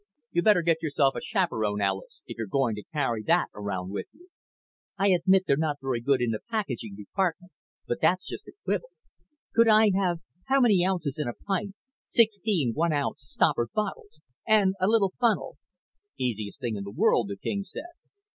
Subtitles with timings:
[0.31, 4.07] "You'd better get yourself a chaperone, Alis, if you're going to carry that around with
[4.13, 4.29] you."
[4.97, 7.51] "I'll admit they're not very good in the packaging department,
[7.85, 8.89] but that's just a quibble.
[9.53, 11.75] Could I have how many ounces in a pint?
[12.07, 14.23] sixteen one ounce stoppered bottles?
[14.47, 15.59] And a little funnel?"
[16.17, 17.91] "Easiest thing in the world," the king said.